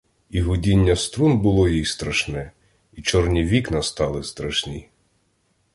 І 0.29 0.41
гудіння 0.41 0.95
струн 0.95 1.37
було 1.39 1.69
їй 1.69 1.85
страшне, 1.85 2.51
і 2.93 3.01
чорні 3.01 3.43
вікна 3.43 3.81
стали 3.83 4.23
страшні. 4.23 4.89